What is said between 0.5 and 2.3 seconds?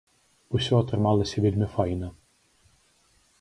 Усё атрымалася вельмі файна!